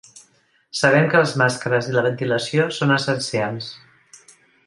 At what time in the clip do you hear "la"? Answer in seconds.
1.97-2.03